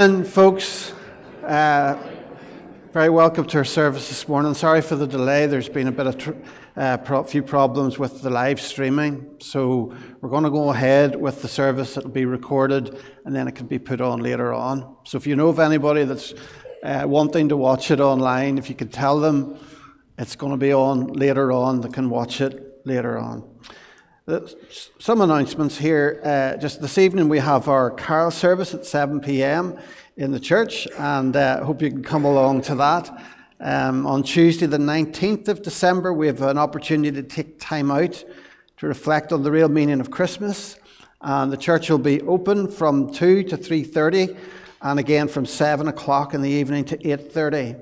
[0.00, 0.92] And folks,
[1.44, 1.96] uh,
[2.92, 4.52] very welcome to our service this morning.
[4.52, 5.46] Sorry for the delay.
[5.46, 6.32] There's been a bit of tr-
[6.76, 11.42] uh, pro- few problems with the live streaming, so we're going to go ahead with
[11.42, 11.96] the service.
[11.96, 14.96] It'll be recorded, and then it can be put on later on.
[15.04, 16.34] So if you know of anybody that's
[16.82, 19.56] uh, wanting to watch it online, if you could tell them
[20.18, 23.48] it's going to be on later on, they can watch it later on.
[24.98, 26.18] Some announcements here.
[26.24, 29.78] Uh, just this evening, we have our carol service at 7 p.m.
[30.16, 33.22] in the church, and I uh, hope you can come along to that.
[33.60, 38.24] Um, on Tuesday, the 19th of December, we have an opportunity to take time out
[38.78, 40.78] to reflect on the real meaning of Christmas.
[41.20, 44.38] And the church will be open from 2 to 3.30
[44.80, 47.78] and again from 7 o'clock in the evening to 8.30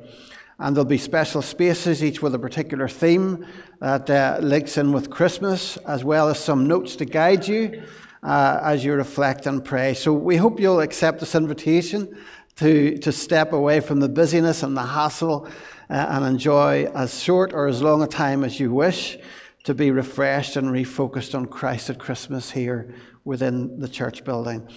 [0.62, 3.44] and there'll be special spaces, each with a particular theme
[3.80, 7.82] that uh, links in with Christmas, as well as some notes to guide you
[8.22, 9.92] uh, as you reflect and pray.
[9.92, 12.16] So we hope you'll accept this invitation
[12.56, 15.48] to, to step away from the busyness and the hassle
[15.90, 19.18] uh, and enjoy as short or as long a time as you wish
[19.64, 24.68] to be refreshed and refocused on Christ at Christmas here within the church building.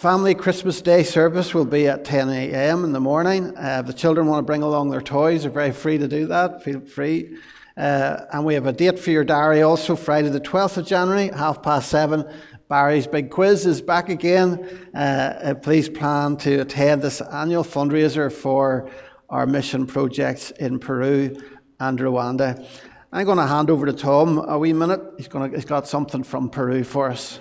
[0.00, 2.84] Family Christmas Day service will be at 10 a.m.
[2.84, 3.54] in the morning.
[3.54, 6.26] Uh, if the children want to bring along their toys, they're very free to do
[6.28, 6.64] that.
[6.64, 7.36] Feel free.
[7.76, 11.28] Uh, and we have a date for your diary also, Friday the 12th of January,
[11.36, 12.24] half past seven.
[12.70, 14.88] Barry's big quiz is back again.
[14.94, 18.90] Uh, uh please plan to attend this annual fundraiser for
[19.28, 21.38] our mission projects in Peru
[21.78, 22.66] and Rwanda.
[23.12, 25.02] I'm going to hand over to Tom a wee minute.
[25.18, 27.38] He's, going to, he's got something from Peru for us.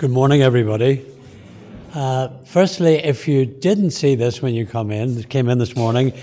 [0.00, 1.04] Good morning, everybody.
[1.92, 6.14] Uh, firstly, if you didn't see this when you come in, came in this morning,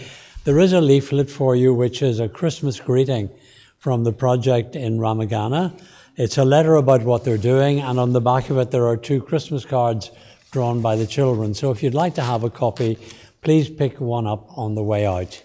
[0.46, 3.30] there is a leaflet for you which is a Christmas greeting
[3.78, 5.80] from the project in Rwamagana.
[6.16, 8.98] It's a letter about what they're doing, and on the back of it, there are
[8.98, 10.10] two Christmas cards
[10.50, 11.54] drawn by the children.
[11.54, 12.98] So if you'd like to have a copy,
[13.44, 15.40] please pick one up on the way out.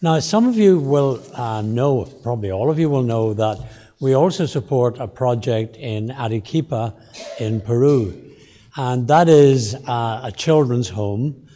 [0.00, 3.58] Now, some of you will uh, know, probably all of you will know, that
[4.00, 6.94] we also support a project in Arequipa
[7.40, 8.34] in Peru,
[8.76, 11.48] and that is uh, a children's home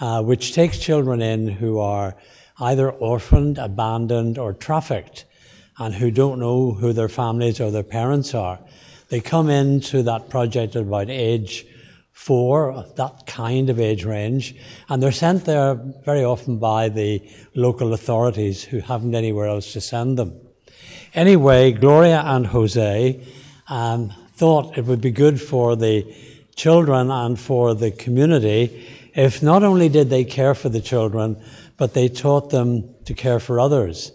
[0.00, 2.14] uh, which takes children in who are
[2.60, 5.24] either orphaned, abandoned, or trafficked,
[5.78, 8.60] and who don't know who their families or their parents are.
[9.08, 11.66] They come into that project at about age
[12.12, 14.54] four, that kind of age range,
[14.88, 17.22] and they're sent there very often by the
[17.54, 20.47] local authorities who haven't anywhere else to send them.
[21.14, 23.26] Anyway, Gloria and Jose
[23.68, 26.14] um, thought it would be good for the
[26.54, 28.86] children and for the community
[29.18, 31.36] if not only did they care for the children,
[31.76, 34.12] but they taught them to care for others.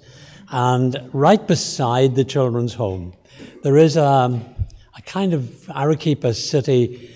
[0.50, 3.14] And right beside the children's home,
[3.64, 7.14] there is a, a kind of Arequipa city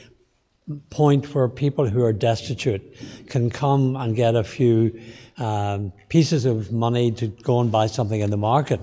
[0.89, 2.81] point where people who are destitute
[3.29, 4.99] can come and get a few
[5.37, 8.81] um, pieces of money to go and buy something in the market.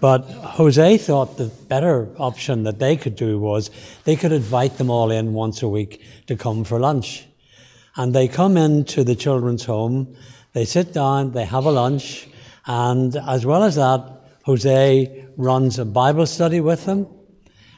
[0.00, 3.70] But Jose thought the better option that they could do was
[4.04, 7.26] they could invite them all in once a week to come for lunch.
[7.96, 10.16] And they come into the children's home,
[10.52, 12.28] they sit down, they have a lunch,
[12.64, 14.00] and as well as that,
[14.44, 17.06] Jose runs a Bible study with them.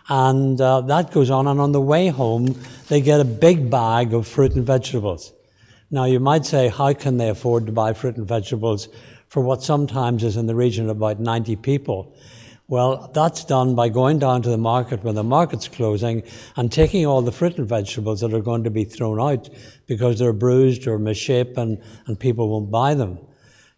[0.08, 4.12] And uh, that goes on, and on the way home, they get a big bag
[4.12, 5.32] of fruit and vegetables.
[5.90, 8.88] Now, you might say, how can they afford to buy fruit and vegetables
[9.30, 12.14] for what sometimes is in the region of about 90 people.
[12.66, 16.24] Well, that's done by going down to the market when the market's closing
[16.56, 19.48] and taking all the fruit and vegetables that are going to be thrown out
[19.86, 23.18] because they're bruised or misshapen and people won't buy them.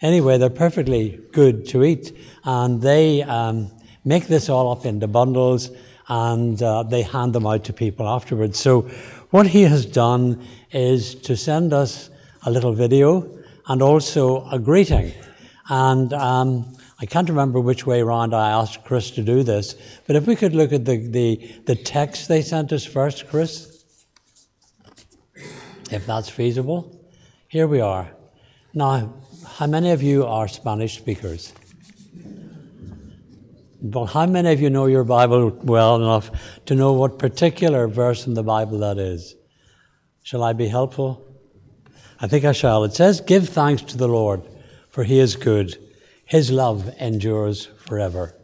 [0.01, 3.71] Anyway, they're perfectly good to eat and they um,
[4.05, 5.71] make this all up into bundles
[6.09, 8.59] and uh, they hand them out to people afterwards.
[8.59, 8.83] So,
[9.31, 12.11] what he has done is to send us
[12.45, 15.13] a little video and also a greeting.
[15.69, 19.75] And um, I can't remember which way around I asked Chris to do this,
[20.07, 23.85] but if we could look at the, the, the text they sent us first, Chris,
[25.91, 26.99] if that's feasible.
[27.49, 28.11] Here we are.
[28.73, 29.15] Now,
[29.47, 31.53] how many of you are Spanish speakers?
[33.83, 36.31] But how many of you know your Bible well enough
[36.67, 39.35] to know what particular verse in the Bible that is?
[40.23, 41.27] Shall I be helpful?
[42.21, 42.85] I think I shall.
[42.85, 44.43] It says, Give thanks to the Lord
[44.93, 45.77] for he is good.
[46.25, 48.35] His love endures forever.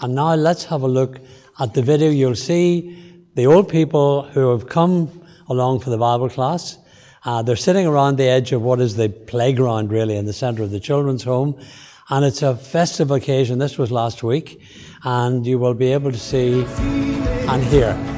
[0.00, 1.20] And now let's have a look
[1.60, 2.10] at the video.
[2.10, 6.78] You'll see the old people who have come along for the Bible class,
[7.24, 10.62] Uh, they're sitting around the edge of what is the playground, really, in the centre
[10.62, 11.56] of the children's home.
[12.08, 13.58] And it's a festive occasion.
[13.58, 14.62] This was last week.
[15.02, 16.64] And you will be able to see
[17.48, 18.17] and hear.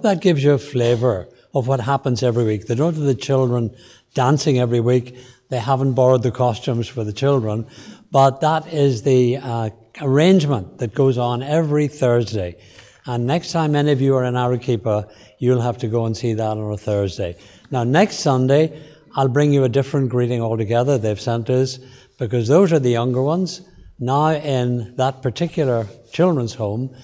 [0.00, 2.66] Hope that gives you a flavour of what happens every week.
[2.66, 3.76] They don't have the children
[4.14, 5.14] dancing every week.
[5.50, 7.66] They haven't borrowed the costumes for the children.
[8.10, 9.68] But that is the uh,
[10.00, 12.56] arrangement that goes on every Thursday.
[13.04, 15.06] And next time any of you are in Arequipa,
[15.38, 17.36] you'll have to go and see that on a Thursday.
[17.70, 18.80] Now, next Sunday,
[19.14, 21.78] I'll bring you a different greeting altogether they've sent us
[22.18, 23.60] because those are the younger ones.
[23.98, 26.96] Now, in that particular children's home,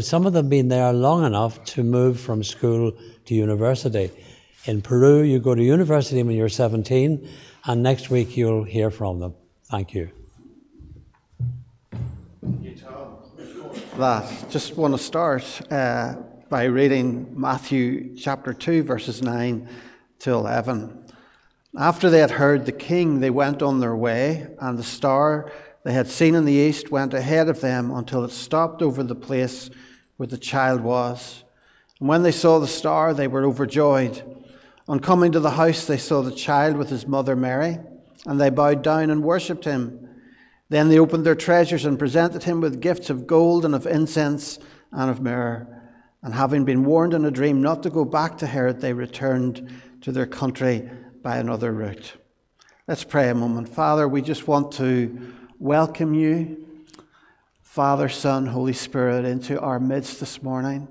[0.00, 2.92] some of them been there long enough to move from school
[3.26, 4.10] to university.
[4.64, 7.28] In Peru, you go to university when you're 17,
[7.64, 9.34] and next week you'll hear from them.
[9.64, 10.10] Thank you.
[13.96, 16.14] That just want to start uh,
[16.48, 19.68] by reading Matthew chapter 2, verses 9
[20.20, 21.06] to 11.
[21.78, 25.50] After they had heard the king, they went on their way, and the star
[25.84, 29.14] they had seen in the east went ahead of them until it stopped over the
[29.14, 29.68] place
[30.16, 31.42] where the child was.
[31.98, 34.22] And when they saw the star, they were overjoyed.
[34.88, 37.78] On coming to the house, they saw the child with his mother Mary,
[38.26, 40.08] and they bowed down and worshipped him.
[40.68, 44.58] Then they opened their treasures and presented him with gifts of gold and of incense
[44.92, 45.66] and of myrrh.
[46.22, 49.68] And having been warned in a dream not to go back to Herod, they returned
[50.02, 50.88] to their country
[51.22, 52.12] by another route.
[52.86, 53.68] Let's pray a moment.
[53.68, 56.66] Father, we just want to welcome you
[57.60, 60.88] Father, Son, Holy Spirit, into our midst this morning.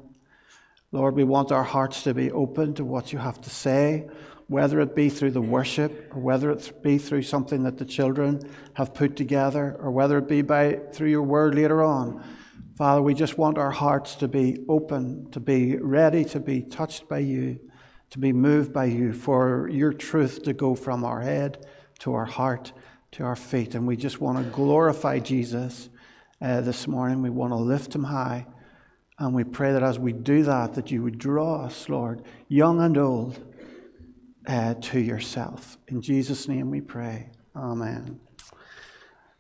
[0.94, 4.08] Lord, we want our hearts to be open to what you have to say,
[4.48, 8.50] whether it be through the worship, or whether it be through something that the children
[8.76, 12.24] have put together, or whether it be by through your word later on.
[12.78, 17.10] Father, we just want our hearts to be open, to be ready to be touched
[17.10, 17.60] by you,
[18.10, 21.68] to be moved by you, for your truth to go from our head
[22.00, 22.72] to our heart
[23.12, 23.76] to our feet.
[23.76, 25.90] And we just want to glorify Jesus
[26.42, 27.22] uh, this morning.
[27.22, 28.46] We want to lift him high.
[29.20, 32.82] And we pray that as we do that, that you would draw us, Lord, young
[32.82, 33.40] and old,
[34.48, 35.78] uh, to yourself.
[35.88, 37.30] In Jesus' name we pray.
[37.56, 38.20] Amen.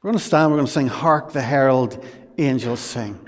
[0.01, 2.03] We're going to stand, we're going to sing, Hark the Herald
[2.37, 3.19] Angels Sing.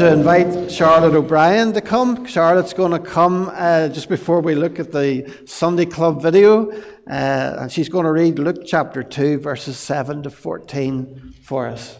[0.00, 2.24] To invite Charlotte O'Brien to come.
[2.24, 7.56] Charlotte's going to come uh, just before we look at the Sunday Club video, uh,
[7.60, 11.99] and she's going to read Luke chapter 2, verses 7 to 14 for us.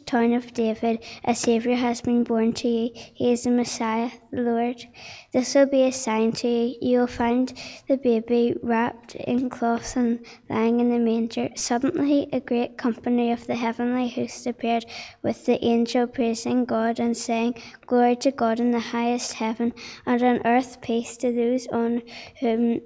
[0.11, 2.89] town of David, a Saviour has been born to you.
[2.93, 4.83] He is the Messiah, the Lord.
[5.31, 6.75] This will be a sign to you.
[6.81, 7.53] You will find
[7.87, 11.47] the baby wrapped in cloths and lying in the manger.
[11.55, 14.85] Suddenly, a great company of the heavenly host appeared
[15.23, 17.53] with the angel praising God and saying,
[17.85, 19.73] Glory to God in the highest heaven,
[20.05, 22.01] and on earth peace to those on
[22.41, 22.81] whom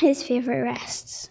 [0.00, 1.28] his favour rests.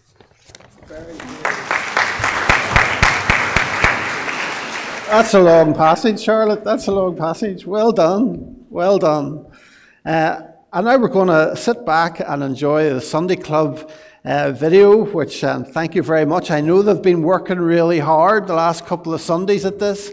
[5.06, 6.64] That's a long passage, Charlotte.
[6.64, 7.66] That's a long passage.
[7.66, 8.64] Well done.
[8.70, 9.46] Well done.
[10.04, 10.40] Uh,
[10.72, 13.90] and now we're going to sit back and enjoy the Sunday Club
[14.24, 16.50] uh, video, which um, thank you very much.
[16.50, 20.10] I know they've been working really hard the last couple of Sundays at this,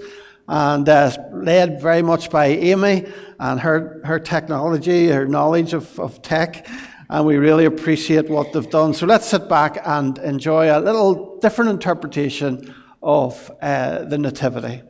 [0.50, 3.08] and uh, led very much by Amy
[3.40, 6.68] and her, her technology, her knowledge of, of tech,
[7.10, 8.94] and we really appreciate what they've done.
[8.94, 14.84] So let's sit back and enjoy a little different interpretation of uh, the Nativity.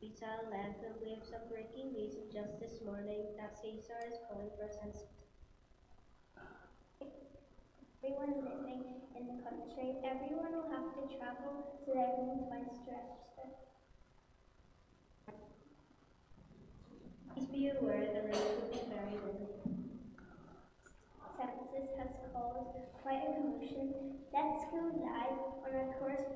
[0.00, 4.50] We saw land the waves of breaking news just this morning that Caesar is calling
[4.56, 5.08] for census.
[8.02, 8.84] Everyone living
[9.14, 12.16] in the country, everyone will have to travel to their
[12.48, 13.09] twice to
[17.60, 17.72] register.
[17.72, 19.52] Please be aware the roads will be very windy.
[21.36, 23.86] Census has caused quite a commotion.
[24.32, 26.28] Let's go live on our course.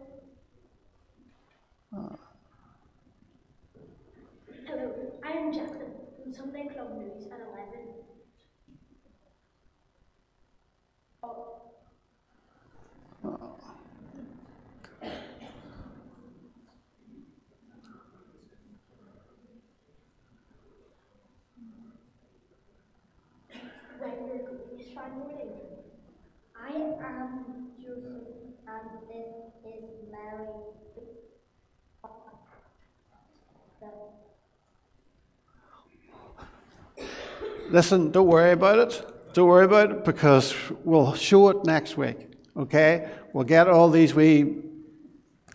[4.67, 4.87] Hello,
[5.25, 7.95] I am Jackson from Sunday Club News at 11.
[11.23, 11.61] Oh,
[15.01, 15.13] when
[24.93, 25.05] try.
[26.57, 28.35] I am Joseph,
[28.67, 30.49] and this is Mary.
[37.71, 39.33] Listen, don't worry about it.
[39.33, 42.29] Don't worry about it because we'll show it next week.
[42.57, 43.11] Okay?
[43.33, 44.63] We'll get all these wee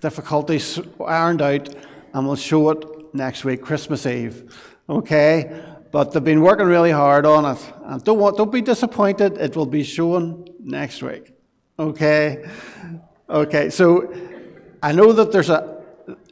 [0.01, 1.69] difficulties ironed out
[2.13, 4.53] and we'll show it next week, Christmas Eve.
[4.89, 5.63] Okay?
[5.91, 7.74] But they've been working really hard on it.
[7.84, 11.34] And don't, want, don't be disappointed, it will be shown next week.
[11.79, 12.48] Okay?
[13.29, 14.13] Okay, so
[14.81, 15.77] I know that there's a.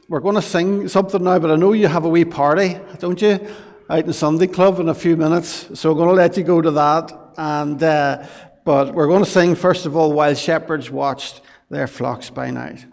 [0.08, 3.20] We're going to sing something now, but I know you have a wee party, don't
[3.20, 3.46] you?
[3.90, 5.68] Out in Sunday Club in a few minutes.
[5.78, 7.12] So I'm going to let you go to that.
[7.36, 8.26] And, uh,
[8.64, 12.86] but we're going to sing, first of all, While Shepherds Watched Their Flocks by Night.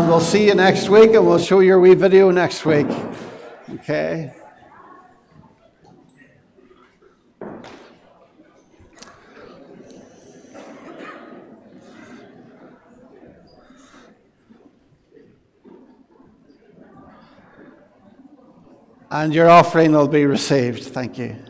[0.00, 2.86] And we'll see you next week and we'll show your wee video next week.
[3.68, 4.32] Okay.
[19.10, 20.82] And your offering will be received.
[20.84, 21.49] Thank you.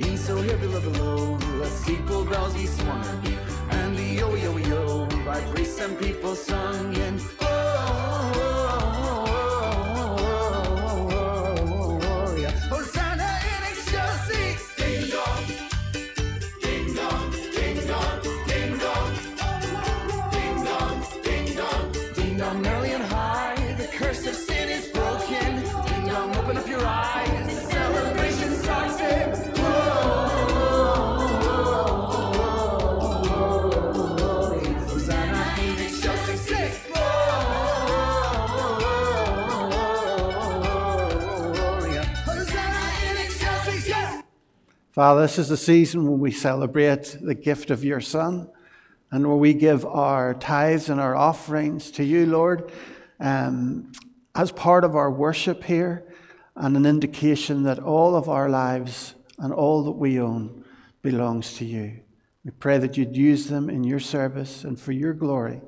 [0.00, 3.22] In so here below below, let steeple bells be swung,
[3.70, 6.96] and the yo yo yo by priests and people sung.
[6.96, 7.59] Oh, oh,
[45.00, 48.50] Father, this is the season when we celebrate the gift of your Son
[49.10, 52.70] and where we give our tithes and our offerings to you, Lord,
[53.18, 53.92] um,
[54.34, 56.04] as part of our worship here
[56.54, 60.66] and an indication that all of our lives and all that we own
[61.00, 62.00] belongs to you.
[62.44, 65.62] We pray that you'd use them in your service and for your glory.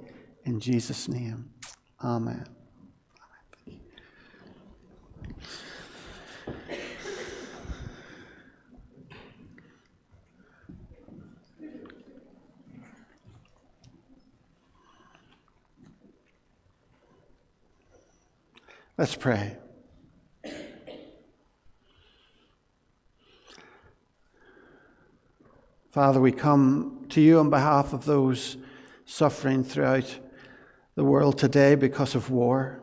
[0.45, 1.49] In Jesus' name,
[2.05, 2.45] amen.
[18.99, 19.57] Let's pray.
[25.91, 28.59] Father, we come to you on behalf of those
[29.07, 30.19] suffering throughout
[30.95, 32.83] the world today because of war.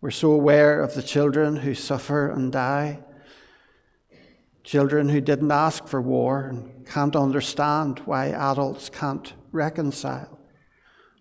[0.00, 3.00] We're so aware of the children who suffer and die,
[4.62, 10.38] children who didn't ask for war and can't understand why adults can't reconcile,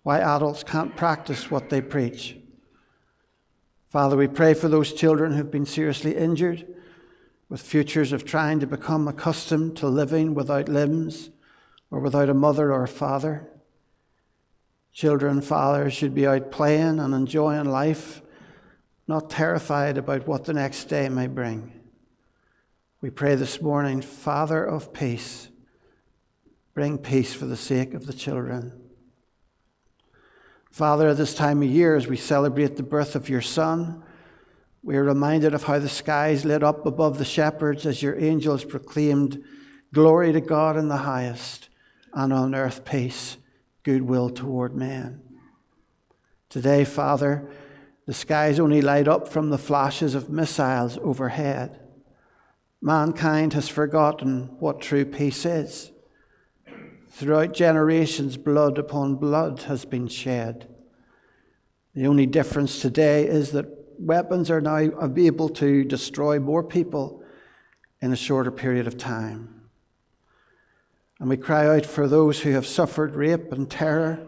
[0.03, 2.38] why adults can't practice what they preach.
[3.89, 6.65] Father, we pray for those children who've been seriously injured,
[7.49, 11.31] with futures of trying to become accustomed to living without limbs
[11.89, 13.49] or without a mother or a father.
[14.93, 18.21] Children, fathers should be out playing and enjoying life,
[19.07, 21.73] not terrified about what the next day may bring.
[23.01, 25.49] We pray this morning, Father of peace,
[26.75, 28.78] bring peace for the sake of the children.
[30.79, 34.01] Father, at this time of year, as we celebrate the birth of your Son,
[34.81, 38.63] we are reminded of how the skies lit up above the shepherds as your angels
[38.63, 39.43] proclaimed,
[39.93, 41.67] Glory to God in the highest,
[42.13, 43.35] and on earth peace,
[43.83, 45.21] goodwill toward men.
[46.47, 47.51] Today, Father,
[48.05, 51.77] the skies only light up from the flashes of missiles overhead.
[52.81, 55.91] Mankind has forgotten what true peace is.
[57.09, 60.68] Throughout generations, blood upon blood has been shed.
[61.99, 63.65] The only difference today is that
[63.99, 64.77] weapons are now
[65.17, 67.21] able to destroy more people
[68.01, 69.69] in a shorter period of time.
[71.19, 74.25] And we cry out for those who have suffered rape and terror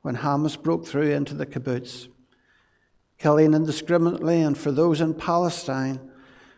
[0.00, 2.08] when Hamas broke through into the kibbutz,
[3.18, 6.00] killing indiscriminately, and for those in Palestine.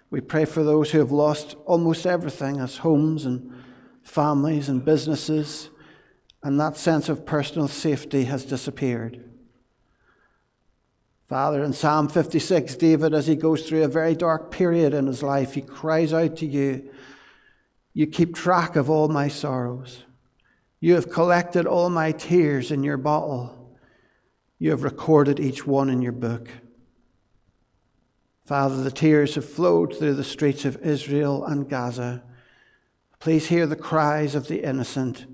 [0.09, 3.53] We pray for those who have lost almost everything as homes and
[4.05, 5.71] families and businesses,
[6.45, 9.34] and that sense of personal safety has disappeared.
[11.27, 15.23] Father, in Psalm 56, David, as he goes through a very dark period in his
[15.23, 16.91] life, he cries out to you,
[17.95, 20.05] You keep track of all my sorrows.
[20.81, 23.79] You have collected all my tears in your bottle.
[24.59, 26.49] You have recorded each one in your book.
[28.45, 32.23] Father, the tears have flowed through the streets of Israel and Gaza.
[33.19, 35.25] Please hear the cries of the innocent,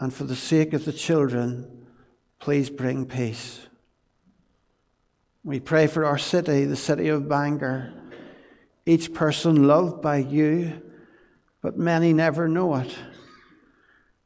[0.00, 1.86] and for the sake of the children,
[2.38, 3.66] please bring peace.
[5.44, 7.92] We pray for our city, the city of Bangor,
[8.86, 10.80] each person loved by you,
[11.60, 12.96] but many never know it.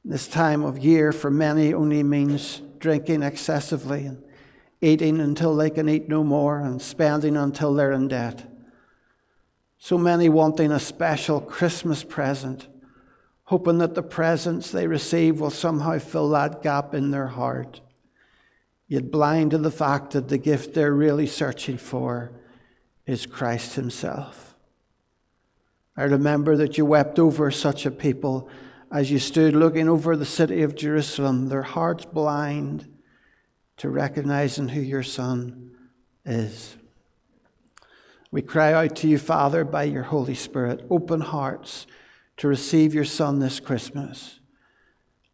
[0.04, 4.22] This time of year for many only means drinking excessively and
[4.82, 8.46] eating until they can eat no more and spending until they're in debt.
[9.78, 12.68] So many wanting a special Christmas present,
[13.44, 17.80] hoping that the presents they receive will somehow fill that gap in their heart
[18.88, 22.32] yet blind to the fact that the gift they're really searching for
[23.06, 24.54] is Christ Himself.
[25.96, 28.48] I remember that you wept over such a people
[28.92, 32.86] as you stood looking over the city of Jerusalem, their hearts blind
[33.78, 35.72] to recognizing who your Son
[36.24, 36.76] is.
[38.30, 41.86] We cry out to you, Father, by your Holy Spirit, open hearts
[42.38, 44.40] to receive your Son this Christmas.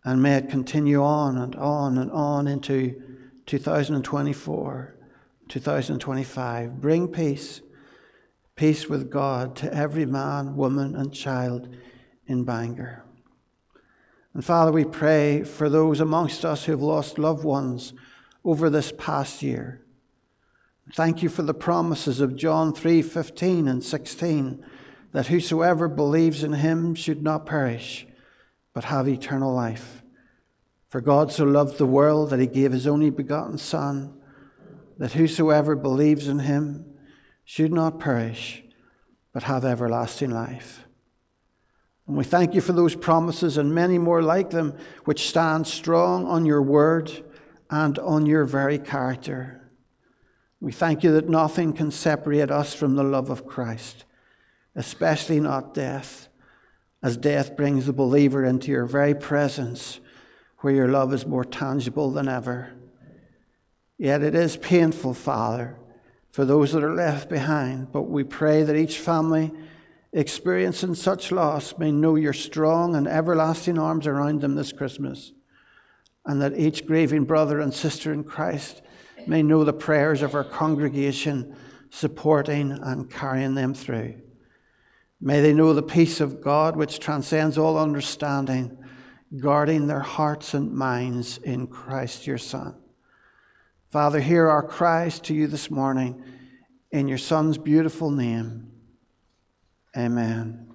[0.04, 3.00] And may it continue on and on and on into
[3.46, 4.94] 2024,
[5.48, 6.80] 2025.
[6.80, 7.60] Bring peace,
[8.56, 11.68] peace with God to every man, woman, and child
[12.26, 13.04] in Bangor.
[14.34, 17.92] And Father, we pray for those amongst us who have lost loved ones
[18.44, 19.82] over this past year.
[20.94, 24.64] Thank you for the promises of John 3 15 and 16
[25.12, 28.06] that whosoever believes in him should not perish,
[28.72, 30.01] but have eternal life.
[30.92, 34.12] For God so loved the world that he gave his only begotten Son,
[34.98, 36.84] that whosoever believes in him
[37.46, 38.62] should not perish,
[39.32, 40.84] but have everlasting life.
[42.06, 44.76] And we thank you for those promises and many more like them,
[45.06, 47.10] which stand strong on your word
[47.70, 49.72] and on your very character.
[50.60, 54.04] We thank you that nothing can separate us from the love of Christ,
[54.76, 56.28] especially not death,
[57.02, 59.98] as death brings the believer into your very presence
[60.62, 62.72] where your love is more tangible than ever.
[63.98, 65.76] Yet it is painful, Father,
[66.30, 69.52] for those that are left behind, but we pray that each family
[70.12, 75.32] experiencing such loss may know your strong and everlasting arms around them this Christmas,
[76.24, 78.82] and that each grieving brother and sister in Christ
[79.26, 81.56] may know the prayers of our congregation
[81.90, 84.14] supporting and carrying them through.
[85.20, 88.78] May they know the peace of God which transcends all understanding
[89.38, 92.74] guarding their hearts and minds in Christ your Son.
[93.90, 96.22] Father, hear our cries to you this morning
[96.90, 98.70] in your Son's beautiful name.
[99.96, 100.68] Amen.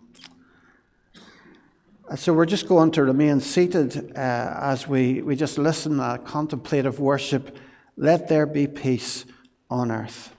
[2.10, 6.22] Uh, so we're just going to remain seated uh, as we, we just listen to
[6.24, 7.58] contemplative worship.
[7.96, 9.26] Let there be peace
[9.70, 10.37] on earth.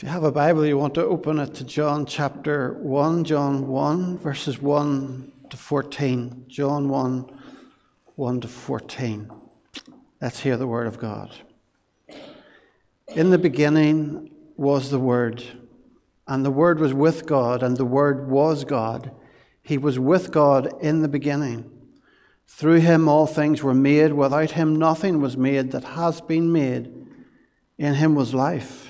[0.00, 3.68] If you have a Bible, you want to open it to John chapter 1, John
[3.68, 6.46] 1, verses 1 to 14.
[6.48, 7.38] John 1,
[8.14, 9.30] 1 to 14.
[10.22, 11.34] Let's hear the word of God.
[13.08, 15.44] In the beginning was the Word,
[16.26, 19.10] and the Word was with God, and the Word was God.
[19.62, 21.70] He was with God in the beginning.
[22.46, 24.14] Through him all things were made.
[24.14, 26.90] Without him nothing was made that has been made.
[27.76, 28.89] In him was life,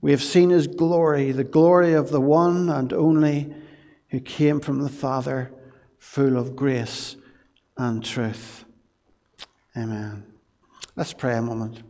[0.00, 3.52] We have seen his glory, the glory of the one and only
[4.10, 5.52] who came from the Father,
[5.98, 7.16] full of grace
[7.76, 8.64] and truth.
[9.76, 10.24] Amen.
[10.96, 11.82] Let's pray a moment.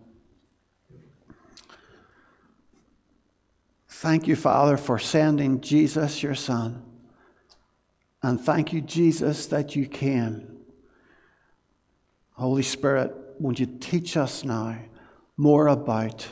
[3.88, 6.82] Thank you, Father, for sending Jesus, your Son.
[8.22, 10.58] And thank you, Jesus, that you came.
[12.32, 14.78] Holy Spirit, won't you teach us now
[15.36, 16.28] more about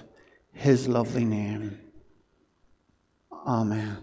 [0.57, 1.79] his lovely name?
[3.47, 3.99] Amen.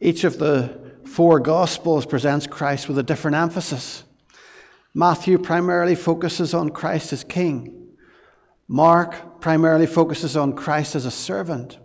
[0.00, 4.04] Each of the four Gospels presents Christ with a different emphasis.
[4.94, 7.88] Matthew primarily focuses on Christ as king.
[8.66, 11.78] Mark primarily focuses on Christ as a servant.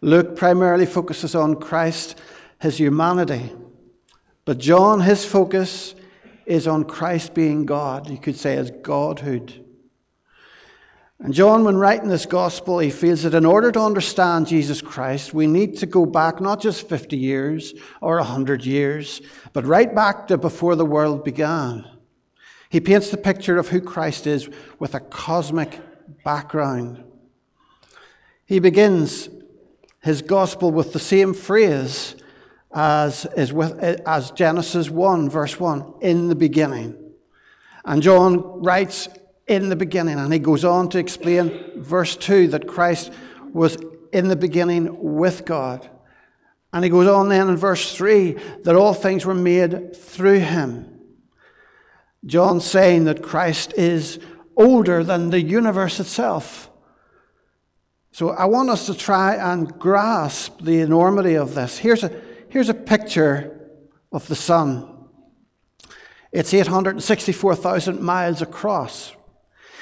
[0.00, 2.18] Luke primarily focuses on Christ,
[2.60, 3.52] his humanity.
[4.44, 5.94] But John, his focus
[6.44, 8.10] is on Christ being God.
[8.10, 9.64] You could say as Godhood.
[11.22, 15.32] And John, when writing this gospel, he feels that in order to understand Jesus Christ,
[15.32, 20.26] we need to go back not just 50 years or 100 years, but right back
[20.26, 21.88] to before the world began.
[22.70, 24.48] He paints the picture of who Christ is
[24.80, 25.78] with a cosmic
[26.24, 27.04] background.
[28.44, 29.28] He begins
[30.00, 32.16] his gospel with the same phrase
[32.74, 36.98] as, is with, as Genesis 1, verse 1, in the beginning.
[37.84, 39.08] And John writes
[39.46, 40.18] in the beginning.
[40.18, 43.12] And he goes on to explain, verse 2, that Christ
[43.52, 43.76] was
[44.12, 45.88] in the beginning with God.
[46.72, 48.32] And he goes on then in verse 3
[48.64, 50.88] that all things were made through him.
[52.24, 54.18] John saying that Christ is
[54.56, 56.70] older than the universe itself.
[58.12, 61.78] So I want us to try and grasp the enormity of this.
[61.78, 62.12] Here's a,
[62.48, 63.70] here's a picture
[64.12, 64.88] of the sun.
[66.30, 69.14] It's 864,000 miles across.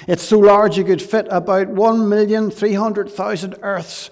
[0.07, 4.11] It's so large you could fit about 1,300,000 Earths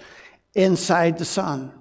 [0.54, 1.72] inside the sun.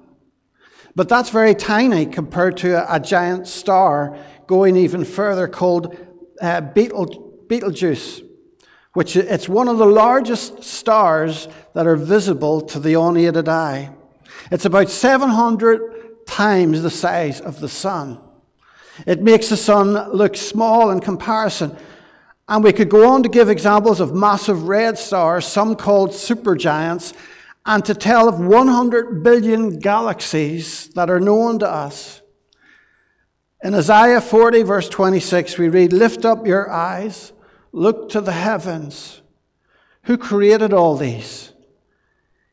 [0.96, 4.18] But that's very tiny compared to a, giant star
[4.48, 5.96] going even further called
[6.42, 8.24] uh, Betelgeuse,
[8.94, 13.92] which it's one of the largest stars that are visible to the unaided eye.
[14.50, 18.20] It's about 700 times the size of the sun.
[19.06, 21.78] It makes the sun look small in comparison,
[22.50, 27.14] and we could go on to give examples of massive red stars, some called supergiants,
[27.66, 32.22] and to tell of 100 billion galaxies that are known to us.
[33.64, 37.34] In Isaiah 40, verse 26, we read, Lift up your eyes,
[37.74, 39.22] look to the heavens.
[40.04, 41.52] Who created all these?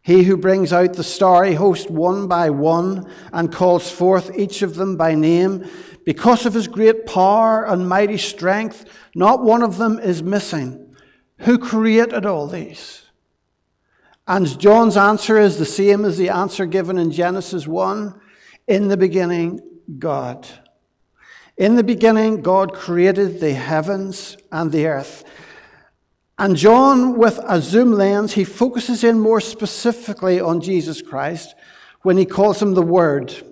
[0.02, 4.74] He who brings out the starry host one by one and calls forth each of
[4.74, 5.66] them by name.
[6.04, 10.94] Because of his great power and mighty strength, not one of them is missing.
[11.38, 13.02] Who created all these?
[14.26, 18.20] And John's answer is the same as the answer given in Genesis 1
[18.66, 19.60] In the beginning,
[19.98, 20.48] God.
[21.56, 25.24] In the beginning, God created the heavens and the earth.
[26.36, 31.54] And John, with a zoom lens, he focuses in more specifically on Jesus Christ
[32.02, 33.30] when he calls him the Word.
[33.30, 33.44] He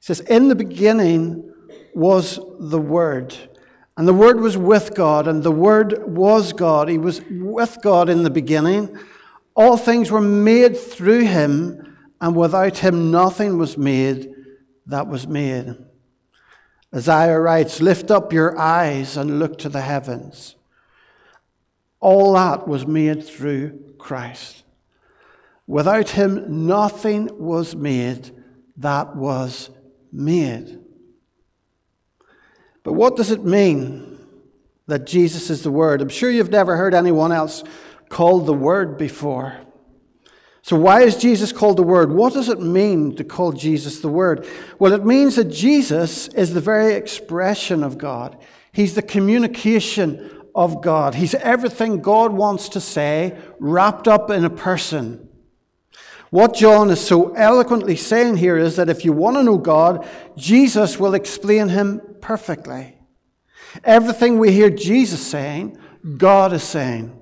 [0.00, 1.50] says, In the beginning
[1.94, 3.34] was the Word.
[3.98, 6.88] And the Word was with God, and the Word was God.
[6.88, 8.96] He was with God in the beginning.
[9.56, 14.32] All things were made through him, and without him nothing was made
[14.86, 15.76] that was made.
[16.94, 20.54] Isaiah writes, Lift up your eyes and look to the heavens.
[21.98, 24.62] All that was made through Christ.
[25.66, 28.30] Without him, nothing was made
[28.76, 29.70] that was
[30.12, 30.77] made.
[32.88, 34.18] But what does it mean
[34.86, 36.00] that Jesus is the Word?
[36.00, 37.62] I'm sure you've never heard anyone else
[38.08, 39.58] called the Word before.
[40.62, 42.10] So, why is Jesus called the Word?
[42.10, 44.48] What does it mean to call Jesus the Word?
[44.78, 48.38] Well, it means that Jesus is the very expression of God.
[48.72, 51.14] He's the communication of God.
[51.14, 55.27] He's everything God wants to say wrapped up in a person.
[56.30, 60.06] What John is so eloquently saying here is that if you want to know God,
[60.36, 62.96] Jesus will explain him perfectly.
[63.84, 65.78] Everything we hear Jesus saying,
[66.16, 67.18] God is saying.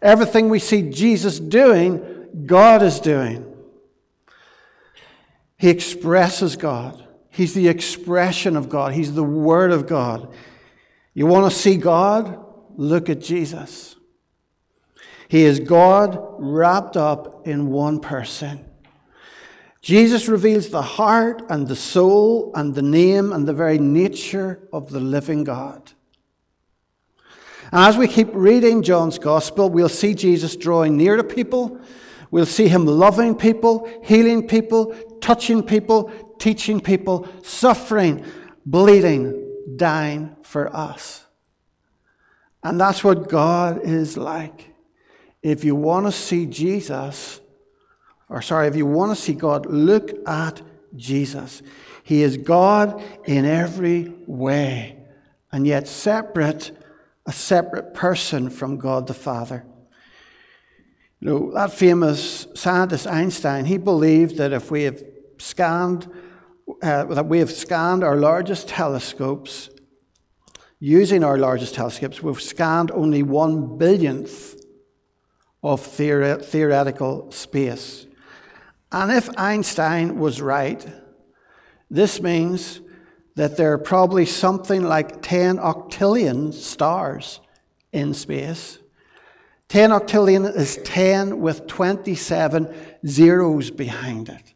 [0.00, 3.52] Everything we see Jesus doing, God is doing.
[5.58, 7.02] He expresses God.
[7.30, 8.92] He's the expression of God.
[8.92, 10.32] He's the Word of God.
[11.14, 12.44] You want to see God?
[12.76, 13.96] Look at Jesus.
[15.28, 18.64] He is God wrapped up in one person.
[19.82, 24.90] Jesus reveals the heart and the soul and the name and the very nature of
[24.90, 25.92] the living God.
[27.72, 31.80] And as we keep reading John's Gospel, we'll see Jesus drawing near to people.
[32.30, 38.24] We'll see him loving people, healing people, touching people, teaching people, suffering,
[38.64, 41.24] bleeding, dying for us.
[42.62, 44.75] And that's what God is like.
[45.42, 47.40] If you want to see Jesus,
[48.28, 50.62] or sorry, if you want to see God, look at
[50.96, 51.62] Jesus.
[52.02, 54.96] He is God in every way,
[55.52, 56.70] and yet separate,
[57.26, 59.64] a separate person from God the Father.
[61.20, 65.02] You know, that famous scientist Einstein, he believed that if we have
[65.38, 66.08] scanned,
[66.82, 69.70] uh, that we have scanned our largest telescopes,
[70.78, 74.55] using our largest telescopes, we've scanned only one billionth
[75.72, 78.06] of theore- theoretical space.
[78.92, 80.86] And if Einstein was right,
[81.90, 82.80] this means
[83.34, 87.40] that there are probably something like 10 octillion stars
[87.92, 88.78] in space.
[89.68, 92.72] 10 octillion is 10 with 27
[93.06, 94.54] zeros behind it.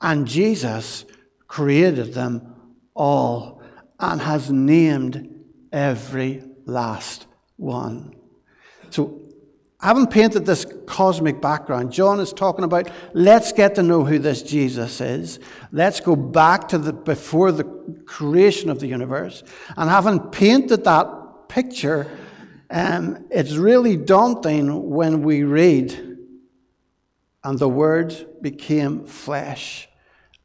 [0.00, 1.04] And Jesus
[1.48, 2.54] created them
[2.94, 3.60] all
[3.98, 7.26] and has named every last
[7.56, 8.14] one.
[8.90, 9.17] So
[9.80, 11.92] I haven't painted this cosmic background.
[11.92, 15.38] John is talking about let's get to know who this Jesus is.
[15.70, 17.64] Let's go back to the before the
[18.04, 19.44] creation of the universe.
[19.76, 22.10] And having painted that picture,
[22.70, 26.18] um, it's really daunting when we read,
[27.44, 29.88] and the Word became flesh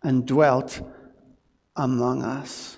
[0.04, 0.80] and dwelt
[1.76, 2.73] among us.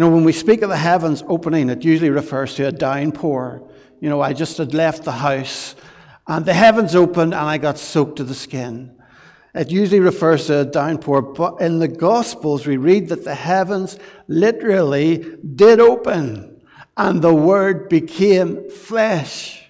[0.00, 3.70] You know, when we speak of the heavens opening, it usually refers to a downpour
[4.00, 5.76] you know, I just had left the house
[6.26, 8.96] and the heavens opened and I got soaked to the skin.
[9.54, 13.98] It usually refers to a downpour, but in the Gospels we read that the heavens
[14.26, 16.62] literally did open
[16.96, 19.62] and the Word became flesh.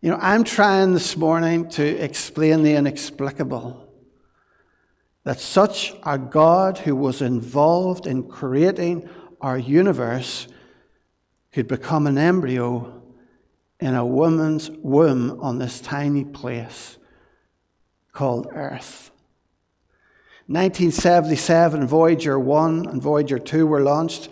[0.00, 3.91] You know, I'm trying this morning to explain the inexplicable.
[5.24, 9.08] That such a God who was involved in creating
[9.40, 10.48] our universe
[11.52, 13.02] could become an embryo
[13.78, 16.96] in a woman's womb on this tiny place
[18.12, 19.10] called Earth.
[20.46, 24.28] 1977, Voyager 1 and Voyager 2 were launched.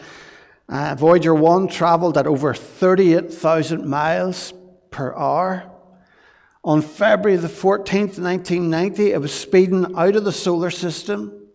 [0.68, 4.52] Uh, Voyager 1 traveled at over 38,000 miles
[4.90, 5.69] per hour.
[6.62, 11.48] On February the 14th, 1990, it was speeding out of the solar system,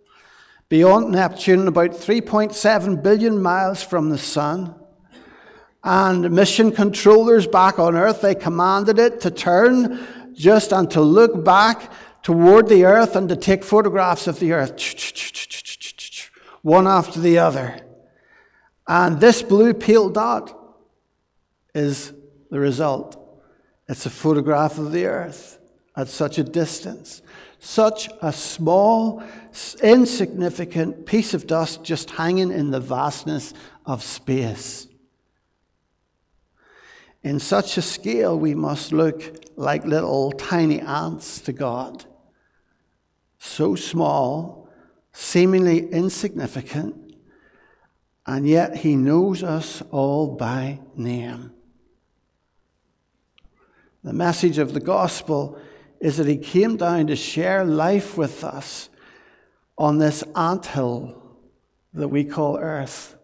[0.67, 4.73] beyond Neptune, about 3.7 billion miles from the Sun.
[5.83, 11.45] And mission controllers back on Earth, they commanded it to turn just and to look
[11.45, 11.91] back
[12.23, 14.73] toward the Earth and to take photographs of the Earth,
[16.63, 17.79] one after the other.
[18.87, 20.57] And this blue pale dot
[21.75, 22.11] is
[22.49, 23.21] the result.
[23.87, 25.59] It's a photograph of the Earth
[25.95, 27.21] at such a distance.
[27.59, 29.23] Such a small,
[29.81, 33.53] insignificant piece of dust just hanging in the vastness
[33.85, 34.87] of space.
[37.23, 42.05] In such a scale, we must look like little tiny ants to God.
[43.39, 44.69] So small,
[45.11, 47.15] seemingly insignificant,
[48.27, 51.51] and yet He knows us all by name.
[54.05, 55.57] The message of the gospel
[55.99, 58.87] is that he came down to share life with us
[59.79, 61.39] on this anthill
[61.91, 63.15] that we call earth.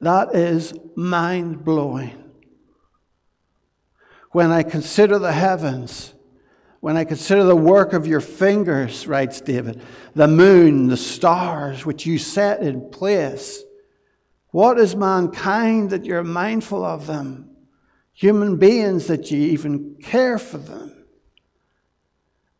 [0.00, 2.30] That is mind blowing.
[4.30, 6.14] When I consider the heavens,
[6.78, 9.82] when I consider the work of your fingers, writes David,
[10.14, 13.60] the moon, the stars which you set in place,
[14.52, 17.53] what is mankind that you're mindful of them?
[18.14, 21.04] Human beings that you even care for them.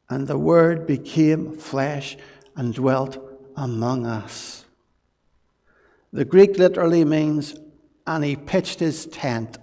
[0.09, 2.17] And the Word became flesh
[2.57, 3.19] and dwelt
[3.57, 4.65] among us.
[6.13, 7.57] The Greek literally means,
[8.07, 9.59] and he pitched his tent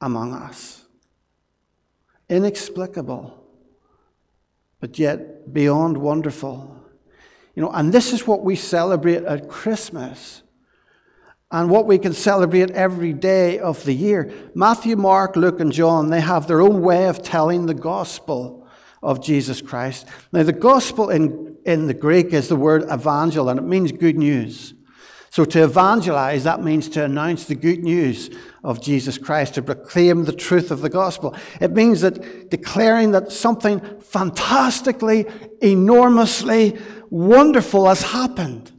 [0.00, 0.80] among us
[2.30, 3.44] inexplicable,
[4.78, 6.76] but yet beyond wonderful.
[7.54, 10.42] You know, and this is what we celebrate at Christmas
[11.50, 14.32] and what we can celebrate every day of the year.
[14.54, 18.68] Matthew, Mark, Luke, and John, they have their own way of telling the gospel
[19.02, 20.06] of Jesus Christ.
[20.32, 24.16] Now, the gospel in, in the Greek is the word evangel, and it means good
[24.16, 24.74] news.
[25.30, 28.30] So to evangelize, that means to announce the good news
[28.64, 31.36] of Jesus Christ, to proclaim the truth of the gospel.
[31.60, 35.26] It means that declaring that something fantastically,
[35.62, 36.78] enormously
[37.10, 38.72] wonderful has happened.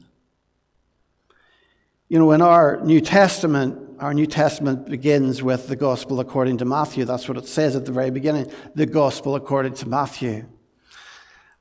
[2.11, 6.65] You know, in our New Testament, our New Testament begins with the gospel according to
[6.65, 7.05] Matthew.
[7.05, 10.45] That's what it says at the very beginning the gospel according to Matthew.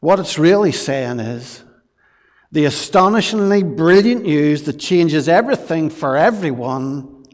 [0.00, 1.62] What it's really saying is,
[2.50, 7.26] the astonishingly brilliant news that changes everything for everyone,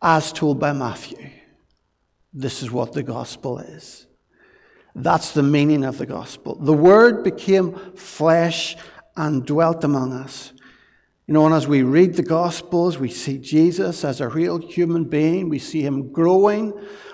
[0.00, 1.28] as told by Matthew.
[2.32, 4.06] This is what the gospel is.
[4.94, 6.54] That's the meaning of the gospel.
[6.54, 8.78] The Word became flesh
[9.14, 10.54] and dwelt among us.
[11.28, 15.04] You know, and as we read the Gospels, we see Jesus as a real human
[15.04, 15.50] being.
[15.50, 16.72] We see him growing.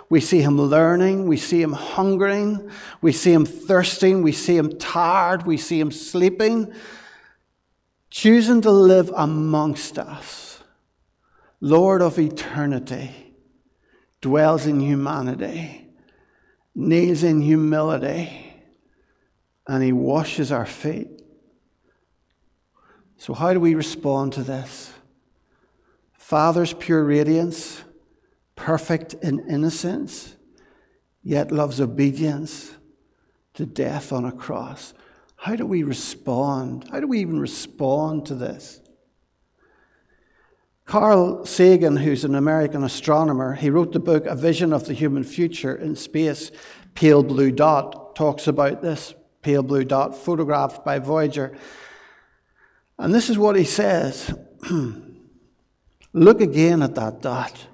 [0.09, 1.27] We see him learning.
[1.27, 2.71] We see him hungering.
[3.03, 4.23] We see him thirsting.
[4.23, 5.49] We see him tired.
[5.49, 6.73] We see him sleeping.
[8.09, 10.62] Choosing to live amongst us.
[11.61, 13.35] Lord of eternity,
[14.21, 15.89] dwells in humanity,
[16.73, 18.62] kneels in humility,
[19.67, 21.14] and he washes our feet.
[23.25, 24.93] So, how do we respond to this?
[26.12, 27.83] Father's pure radiance,
[28.55, 30.37] perfect in innocence,
[31.22, 32.75] yet loves obedience
[33.55, 34.93] to death on a cross.
[35.37, 36.87] How do we respond?
[36.91, 38.83] How do we even respond to this?
[40.85, 45.25] Carl Sagan, who's an American astronomer, he wrote the book A Vision of the Human
[45.25, 46.51] Future in Space,
[46.95, 49.14] Pale Blue Dot, talks about this
[49.45, 51.57] pale blue dot photographed by Voyager.
[52.99, 54.34] And this is what he says
[56.12, 57.66] Look again at that dot.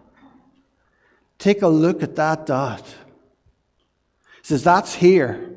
[1.38, 2.84] Take a look at that dot.
[4.38, 5.56] He says, That's here.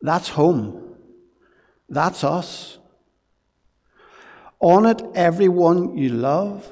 [0.00, 0.96] That's home.
[1.88, 2.78] That's us.
[4.60, 6.68] On it, everyone you love,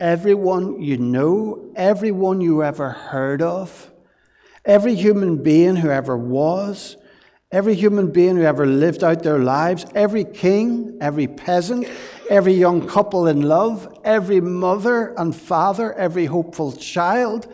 [0.00, 3.92] everyone you know, everyone you ever heard of,
[4.64, 6.96] every human being who ever was,
[7.52, 11.86] Every human being who ever lived out their lives, every king, every peasant,
[12.30, 17.52] every young couple in love, every mother and father, every hopeful child,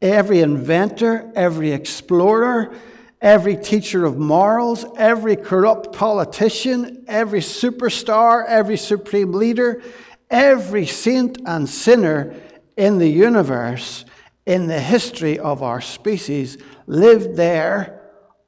[0.00, 2.72] every inventor, every explorer,
[3.20, 9.82] every teacher of morals, every corrupt politician, every superstar, every supreme leader,
[10.30, 12.32] every saint and sinner
[12.76, 14.04] in the universe,
[14.44, 17.95] in the history of our species, lived there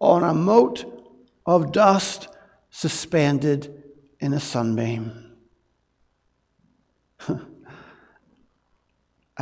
[0.01, 0.85] on a mote
[1.47, 2.29] of dust
[2.71, 3.83] suspended
[4.21, 5.33] in a sunbeam.
[7.29, 7.47] and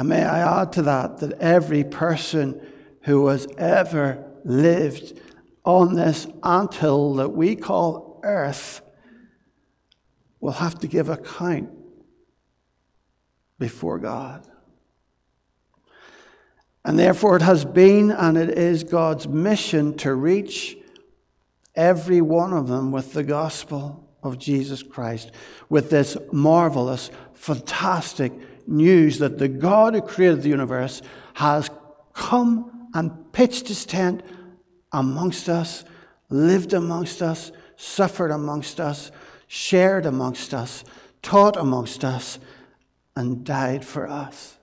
[0.08, 2.64] may I add to that that every person
[3.02, 5.20] who has ever lived
[5.64, 8.80] on this anthill that we call earth
[10.40, 11.70] will have to give account
[13.58, 14.46] before God.
[16.86, 20.78] And therefore, it has been and it is God's mission to reach
[21.74, 25.32] every one of them with the gospel of Jesus Christ,
[25.68, 28.32] with this marvelous, fantastic
[28.68, 31.02] news that the God who created the universe
[31.34, 31.68] has
[32.14, 34.22] come and pitched his tent
[34.92, 35.84] amongst us,
[36.30, 39.10] lived amongst us, suffered amongst us,
[39.48, 40.84] shared amongst us,
[41.20, 42.38] taught amongst us,
[43.16, 44.55] and died for us.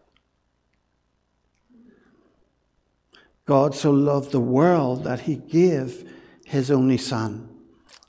[3.45, 6.09] God so loved the world that he gave
[6.45, 7.49] his only Son.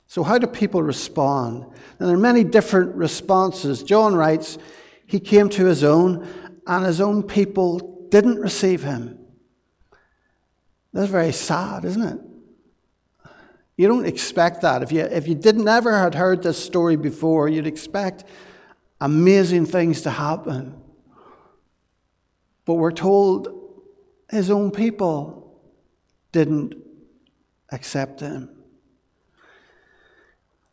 [0.07, 1.65] So, how do people respond?
[1.99, 3.83] Now, there are many different responses.
[3.83, 4.57] John writes,
[5.05, 6.27] He came to his own,
[6.65, 9.19] and his own people didn't receive him.
[10.93, 12.19] That's very sad, isn't it?
[13.77, 14.81] You don't expect that.
[14.81, 18.23] If you, if you did never had heard this story before, you'd expect
[19.01, 20.81] amazing things to happen.
[22.63, 23.54] But we're told
[24.29, 25.59] his own people
[26.31, 26.75] didn't
[27.71, 28.49] accept him.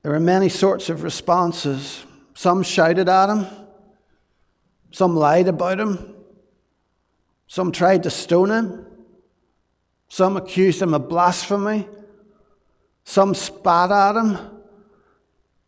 [0.03, 2.05] There were many sorts of responses.
[2.35, 3.47] Some shouted at him,
[4.91, 6.15] some lied about him,
[7.47, 8.87] some tried to stone him,
[10.09, 11.87] some accused him of blasphemy.
[13.05, 14.39] Some spat at him.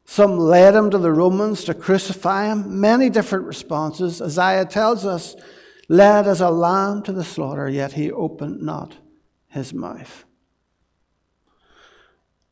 [0.05, 2.81] Some led him to the Romans to crucify him.
[2.81, 4.21] Many different responses.
[4.21, 5.35] Isaiah tells us,
[5.89, 8.97] led as a lamb to the slaughter, yet he opened not
[9.49, 10.25] his mouth.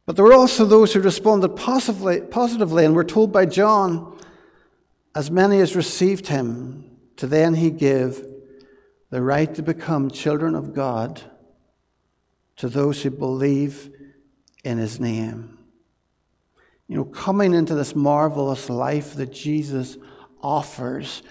[0.04, 4.18] But there were also those who responded positively, positively and were told by John,
[5.14, 8.24] as many as received him, to then he gave
[9.10, 11.20] the right to become children of God
[12.56, 13.90] to those who believe
[14.64, 15.58] in his name.
[16.88, 19.96] You know, coming into this marvelous life that Jesus
[20.42, 21.22] offers,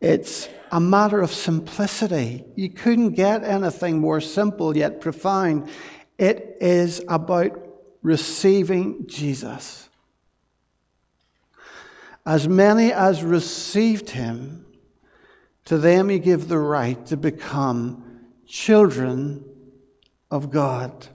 [0.00, 2.44] it's a matter of simplicity.
[2.56, 5.68] You couldn't get anything more simple yet profound.
[6.16, 7.58] It is about
[8.00, 9.90] receiving Jesus.
[12.24, 14.64] As many as received him,
[15.66, 19.44] to them he gave the right to become children
[20.30, 21.06] of God.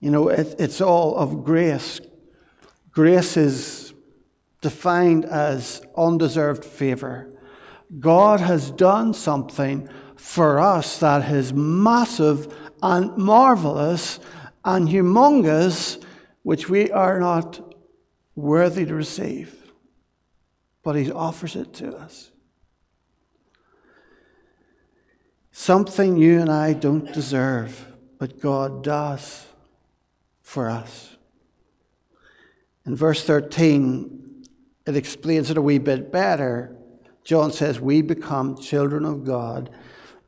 [0.00, 2.00] You know, it, it's all of grace.
[2.90, 3.94] Grace is
[4.60, 7.30] defined as undeserved favor.
[7.98, 14.20] God has done something for us that is massive and marvelous
[14.64, 16.02] and humongous,
[16.42, 17.74] which we are not
[18.36, 19.72] worthy to receive.
[20.82, 22.30] But He offers it to us.
[25.52, 27.86] Something you and I don't deserve,
[28.18, 29.46] but God does
[30.42, 31.16] for us.
[32.86, 34.46] In verse 13,
[34.86, 36.76] it explains it a wee bit better.
[37.24, 39.70] John says, We become children of God,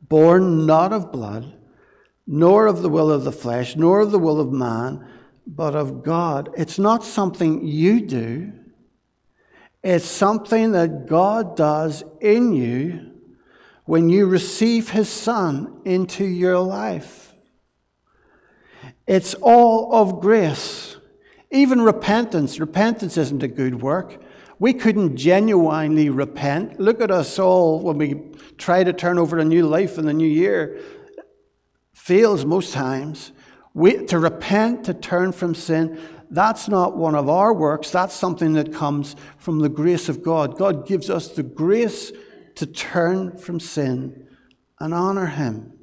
[0.01, 1.53] born not of blood,
[2.25, 5.05] nor of the will of the flesh, nor of the will of man,
[5.45, 6.49] but of God.
[6.57, 8.53] It's not something you do,
[9.83, 13.11] it's something that God does in you
[13.85, 17.33] when you receive His Son into your life.
[19.05, 20.95] It's all of grace.
[21.51, 22.59] Even repentance.
[22.59, 24.22] Repentance isn't a good work.
[24.63, 26.79] We couldn't genuinely repent.
[26.79, 30.13] Look at us all when we try to turn over a new life in the
[30.13, 30.79] new year.
[31.93, 33.33] Fails most times.
[33.73, 35.99] We, to repent, to turn from sin,
[36.29, 37.89] that's not one of our works.
[37.89, 40.57] That's something that comes from the grace of God.
[40.57, 42.13] God gives us the grace
[42.55, 44.29] to turn from sin
[44.79, 45.73] and honor Him.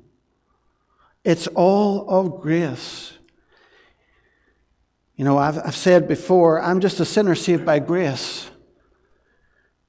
[1.22, 3.12] It's all of grace.
[5.16, 8.49] You know, I've, I've said before, I'm just a sinner saved by grace.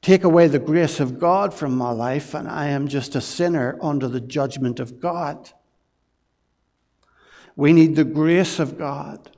[0.01, 3.77] Take away the grace of God from my life, and I am just a sinner
[3.81, 5.51] under the judgment of God.
[7.55, 9.29] We need the grace of God.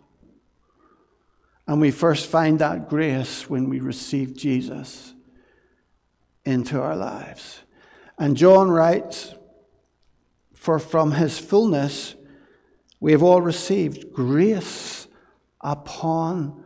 [1.68, 5.14] And we first find that grace when we receive Jesus
[6.46, 7.60] into our lives.
[8.18, 9.34] And John writes,
[10.54, 12.16] for from his fullness
[13.00, 15.08] we have all received grace
[15.60, 16.64] upon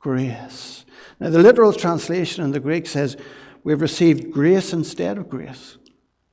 [0.00, 0.85] grace.
[1.18, 3.16] Now, the literal translation in the Greek says
[3.64, 5.78] we've received grace instead of grace.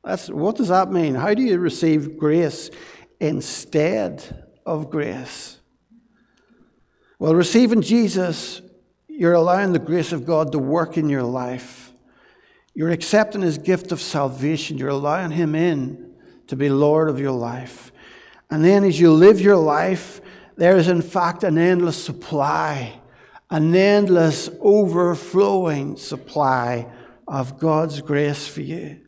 [0.03, 1.15] That's, what does that mean?
[1.15, 2.69] How do you receive grace
[3.19, 5.59] instead of grace?
[7.19, 8.61] Well, receiving Jesus,
[9.07, 11.93] you're allowing the grace of God to work in your life.
[12.73, 14.77] You're accepting his gift of salvation.
[14.77, 16.15] You're allowing him in
[16.47, 17.91] to be Lord of your life.
[18.49, 20.19] And then as you live your life,
[20.57, 22.99] there is in fact an endless supply,
[23.53, 26.87] an endless overflowing supply
[27.27, 28.99] of God's grace for you.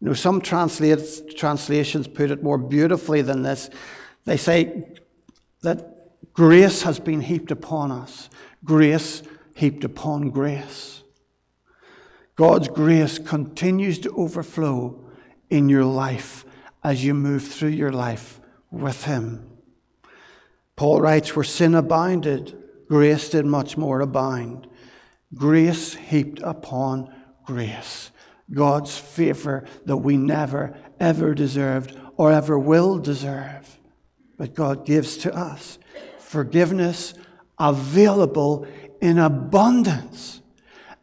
[0.00, 3.68] You know, some translations put it more beautifully than this.
[4.24, 4.82] They say
[5.60, 8.30] that grace has been heaped upon us,
[8.64, 9.22] grace
[9.54, 11.02] heaped upon grace.
[12.34, 15.04] God's grace continues to overflow
[15.50, 16.46] in your life
[16.82, 19.50] as you move through your life with Him.
[20.76, 24.68] Paul writes, Where sin abounded, grace did much more abound.
[25.34, 27.12] Grace heaped upon
[27.44, 28.10] grace.
[28.52, 33.78] God's favor that we never, ever deserved or ever will deserve.
[34.38, 35.78] But God gives to us
[36.18, 37.14] forgiveness
[37.58, 38.66] available
[39.00, 40.40] in abundance.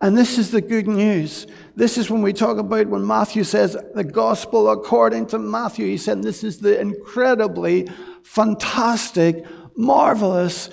[0.02, 1.48] And this is the good news.
[1.76, 5.88] This is when we talk about when Matthew says the gospel according to Matthew.
[5.88, 7.88] He said this is the incredibly
[8.24, 9.46] fantastic,
[9.78, 10.70] marvelous,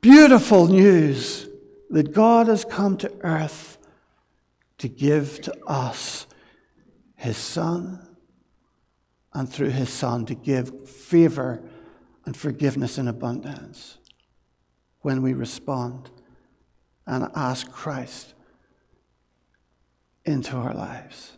[0.00, 1.48] beautiful news
[1.90, 3.78] that God has come to earth
[4.78, 6.26] to give to us
[7.16, 8.06] his Son,
[9.34, 11.62] and through his Son to give favor
[12.24, 13.98] and forgiveness in abundance
[15.02, 16.10] when we respond
[17.06, 18.34] and ask Christ
[20.24, 21.36] into our lives.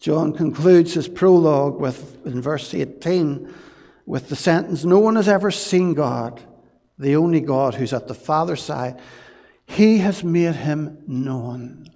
[0.00, 3.52] John concludes his prologue with, in verse 18
[4.06, 6.40] with the sentence No one has ever seen God,
[6.98, 9.00] the only God who's at the Father's side.
[9.66, 11.90] He has made him known.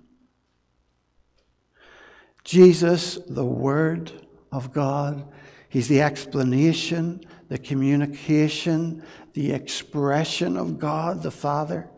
[2.44, 4.12] Jesus, the Word
[4.50, 5.24] of God,
[5.68, 11.88] He's the explanation, the communication, the expression of God the Father.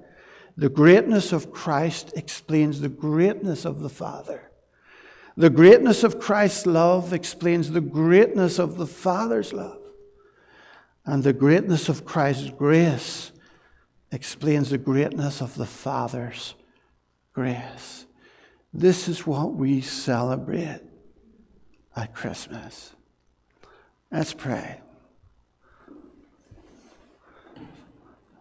[0.59, 4.51] The greatness of Christ explains the greatness of the Father.
[5.39, 9.82] The greatness of Christ's love explains the greatness of the Father's love.
[11.05, 13.33] And the greatness of Christ's grace
[14.11, 16.55] explains the greatness of the Father's
[17.33, 18.07] grace.
[18.73, 20.81] This is what we celebrate
[21.97, 22.93] at Christmas.
[24.11, 24.81] Let's pray.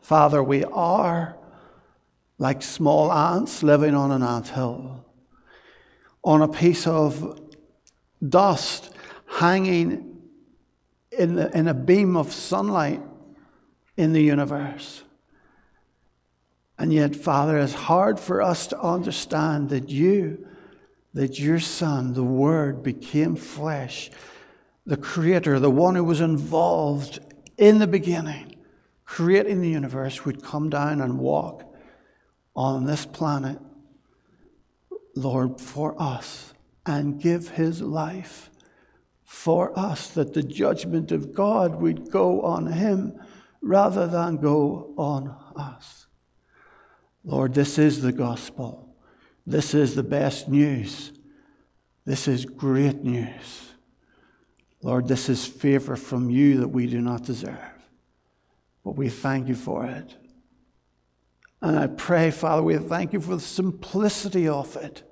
[0.02, 1.38] Father, we are
[2.38, 5.06] like small ants living on an ant hill,
[6.24, 7.40] on a piece of
[8.28, 8.94] dust
[9.28, 10.11] hanging
[11.22, 13.02] in, the, in a beam of sunlight
[13.96, 15.04] in the universe.
[16.78, 20.48] And yet, Father, it's hard for us to understand that you,
[21.14, 24.10] that your Son, the Word, became flesh,
[24.86, 27.20] the Creator, the one who was involved
[27.58, 28.56] in the beginning,
[29.06, 31.64] creating the universe, would come down and walk
[32.56, 33.60] on this planet,
[35.16, 36.54] Lord, for us
[36.86, 38.51] and give his life
[39.32, 43.18] for us, that the judgment of God would go on him
[43.62, 46.06] rather than go on us.
[47.24, 48.94] Lord, this is the gospel.
[49.48, 51.14] This is the best news.
[52.06, 53.72] This is great news.
[54.84, 57.58] Lord, this is favor from you that we do not deserve.
[58.84, 60.14] But we thank you for it.
[61.62, 65.04] And I pray, Father, we thank you for the simplicity of it.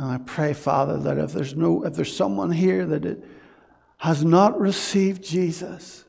[0.00, 3.22] And I pray, Father, that if there's no, if there's someone here that it
[3.98, 6.06] has not received Jesus,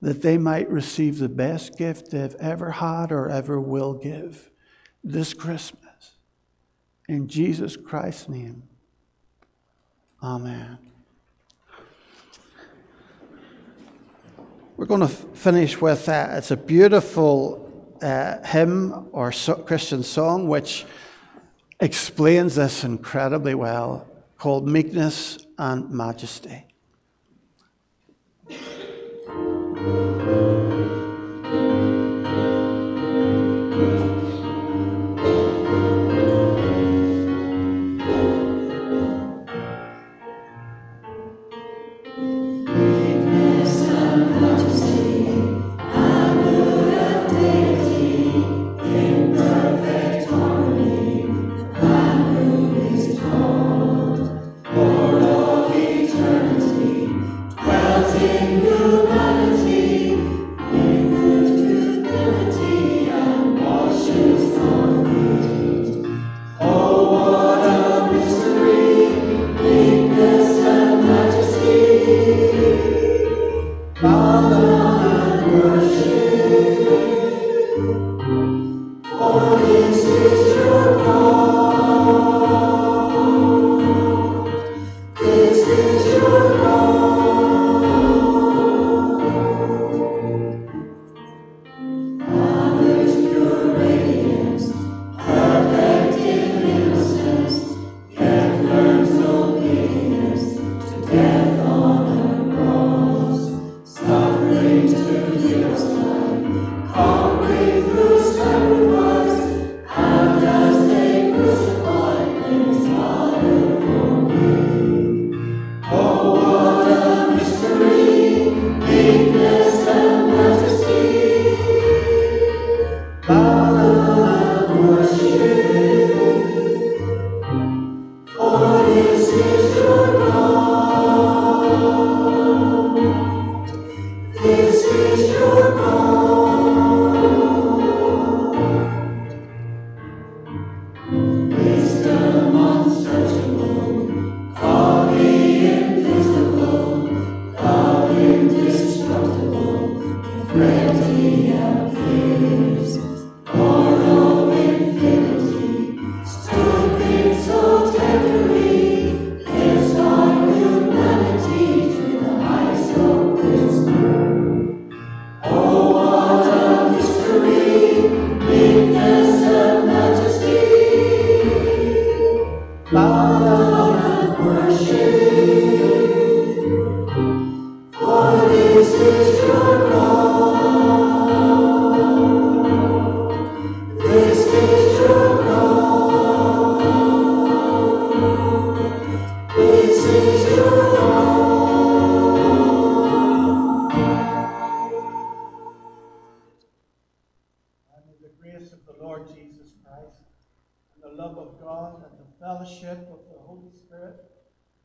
[0.00, 4.50] that they might receive the best gift they've ever had or ever will give
[5.04, 6.16] this Christmas.
[7.08, 8.64] In Jesus Christ's name,
[10.20, 10.76] Amen.
[14.76, 20.48] We're going to finish with uh, it's a beautiful uh, hymn or so- Christian song
[20.48, 20.84] which
[21.82, 24.06] explains this incredibly well
[24.38, 26.64] called Meekness and Majesty.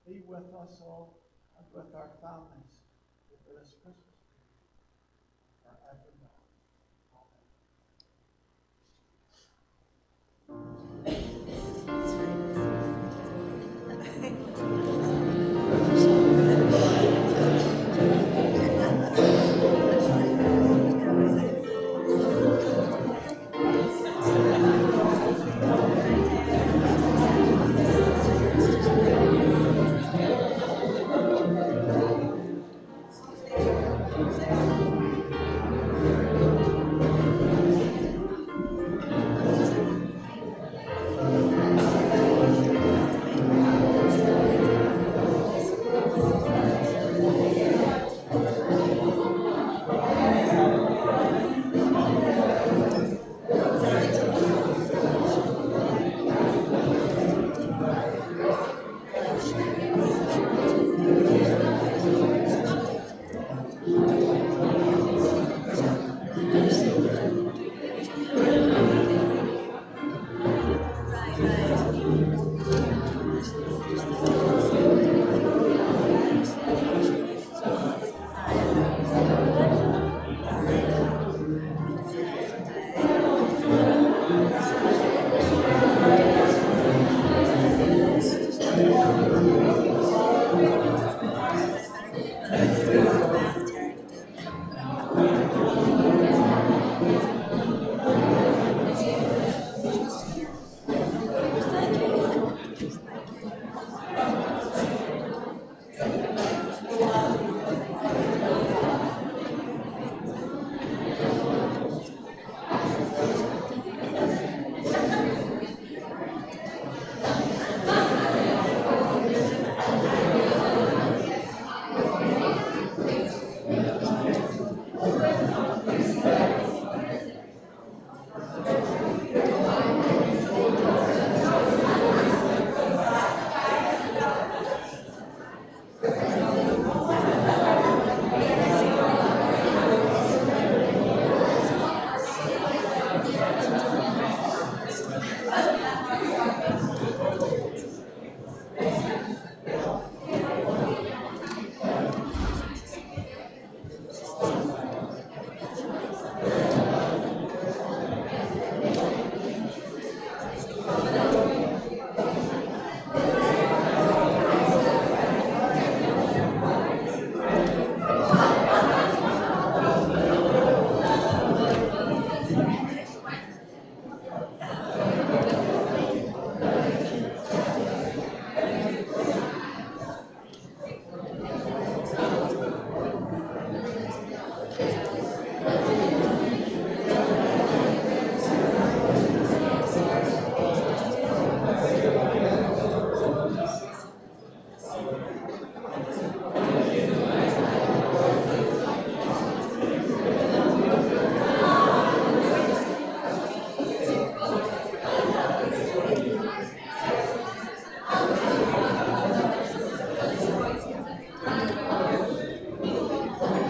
[0.07, 1.19] Be with us all
[1.59, 2.79] and with our families
[3.27, 4.07] over this Christmas